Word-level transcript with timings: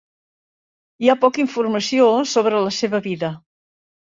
Hi 1.03 1.11
ha 1.13 1.17
poca 1.25 1.43
informació 1.43 2.09
sobre 2.33 2.63
la 2.69 2.75
seva 2.81 3.05
vida. 3.11 3.31